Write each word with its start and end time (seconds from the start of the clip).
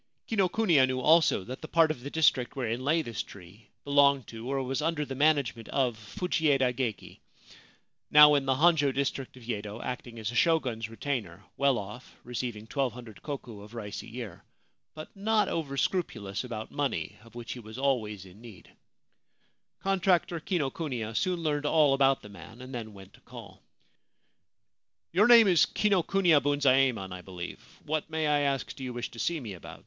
Kinokuniya 0.27 0.87
knew 0.87 0.99
also 0.99 1.43
that 1.43 1.61
the 1.61 1.67
part 1.67 1.91
of 1.91 2.01
the 2.01 2.09
district 2.09 2.55
wherein 2.55 2.83
lay 2.83 3.03
this 3.03 3.21
tree 3.21 3.67
belonged 3.83 4.25
to 4.25 4.47
or 4.49 4.63
was 4.63 4.81
under 4.81 5.05
the 5.05 5.13
management 5.13 5.69
of 5.69 5.95
Fujieda 5.95 6.73
Geki, 6.73 7.19
now 8.09 8.33
in 8.33 8.47
the 8.47 8.55
Honjo 8.55 8.91
district 8.91 9.37
of 9.37 9.43
Yedo 9.43 9.79
acting 9.83 10.17
as 10.17 10.31
a 10.31 10.35
Shogun's 10.35 10.89
retainer, 10.89 11.43
well 11.55 11.77
off 11.77 12.17
(receiving 12.23 12.63
1200 12.63 13.21
koku 13.21 13.61
of 13.61 13.75
rice 13.75 14.01
a 14.01 14.07
year), 14.07 14.43
but 14.95 15.15
not 15.15 15.45
1 15.45 15.45
Shelves. 15.45 15.45
2 15.45 15.45
Kakumono 15.45 15.45
corner 15.45 15.45
post. 15.45 15.45
354 15.45 15.45
The 15.45 15.45
Camphor 15.45 15.45
Tree 15.45 15.45
Tomb 15.45 15.57
over 15.57 15.77
scrupulous 15.77 16.43
about 16.43 16.71
money, 16.71 17.15
of 17.23 17.35
which 17.35 17.51
he 17.51 17.59
was 17.59 17.77
always 17.77 18.25
in 18.25 18.41
need. 18.41 18.71
Contractor 19.83 20.39
Kinokuniya 20.39 21.15
soon 21.15 21.43
learned 21.43 21.65
all 21.67 21.93
about 21.93 22.23
the 22.23 22.29
man, 22.29 22.61
and 22.63 22.73
then 22.73 22.93
went 22.93 23.13
to 23.13 23.21
call. 23.21 23.61
'Your 25.13 25.27
name 25.27 25.47
is 25.47 25.67
Kinokuniya 25.67 26.41
Bunzaemon, 26.41 27.11
I 27.13 27.21
believe. 27.21 27.61
What, 27.85 28.09
may 28.09 28.25
I 28.25 28.39
ask, 28.39 28.75
do 28.75 28.83
you 28.83 28.93
wish 28.93 29.11
to 29.11 29.19
see 29.19 29.39
me 29.39 29.53
about 29.53 29.79